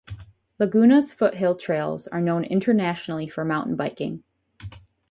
Laguna's 0.57 1.13
foothill 1.13 1.53
trails 1.53 2.07
are 2.07 2.21
known 2.21 2.43
internationally 2.45 3.27
for 3.27 3.45
mountain 3.45 3.75
biking. 3.75 4.23